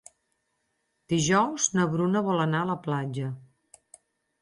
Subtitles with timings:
[1.13, 3.33] Dijous na Bruna vol anar a la platja.